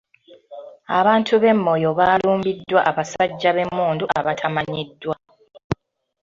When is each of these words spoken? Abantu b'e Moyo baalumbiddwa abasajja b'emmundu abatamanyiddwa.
Abantu 0.99 1.33
b'e 1.41 1.51
Moyo 1.65 1.91
baalumbiddwa 1.99 2.79
abasajja 2.89 3.49
b'emmundu 3.55 4.05
abatamanyiddwa. 4.19 5.15